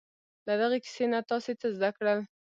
[0.47, 2.19] له دغې کیسې نه تاسې څه زده کړل؟